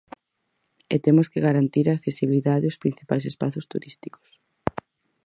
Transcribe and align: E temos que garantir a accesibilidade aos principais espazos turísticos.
E 0.93 0.97
temos 1.05 1.27
que 1.31 1.43
garantir 1.47 1.85
a 1.87 1.95
accesibilidade 1.97 2.65
aos 2.67 2.79
principais 2.83 3.23
espazos 3.31 3.65
turísticos. 3.71 4.29